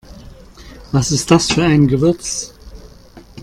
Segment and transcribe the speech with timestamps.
[0.91, 2.55] Was ist das für ein Gewürz?